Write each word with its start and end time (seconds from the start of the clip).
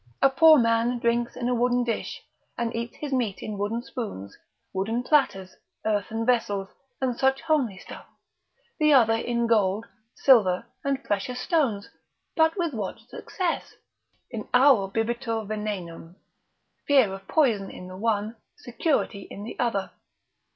A 0.19 0.31
poor 0.31 0.57
man 0.57 0.97
drinks 0.97 1.35
in 1.35 1.47
a 1.47 1.53
wooden 1.53 1.83
dish, 1.83 2.23
and 2.57 2.75
eats 2.75 2.95
his 2.97 3.13
meat 3.13 3.43
in 3.43 3.59
wooden 3.59 3.83
spoons, 3.83 4.35
wooden 4.73 5.03
platters, 5.03 5.57
earthen 5.85 6.25
vessels, 6.25 6.69
and 6.99 7.15
such 7.15 7.41
homely 7.41 7.77
stuff: 7.77 8.07
the 8.79 8.93
other 8.93 9.13
in 9.13 9.45
gold, 9.45 9.85
silver, 10.15 10.65
and 10.83 11.03
precious 11.03 11.39
stones; 11.39 11.87
but 12.35 12.57
with 12.57 12.73
what 12.73 12.97
success? 13.09 13.75
in 14.31 14.47
auro 14.55 14.87
bibitur 14.91 15.45
venenum, 15.45 16.15
fear 16.87 17.13
of 17.13 17.27
poison 17.27 17.69
in 17.69 17.87
the 17.87 17.95
one, 17.95 18.35
security 18.57 19.27
in 19.29 19.43
the 19.43 19.55
other. 19.59 19.91